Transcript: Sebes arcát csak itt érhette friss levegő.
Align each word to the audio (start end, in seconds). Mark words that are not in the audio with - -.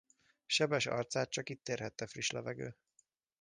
Sebes 0.45 0.85
arcát 0.85 1.29
csak 1.29 1.49
itt 1.49 1.69
érhette 1.69 2.07
friss 2.07 2.29
levegő. 2.29 2.75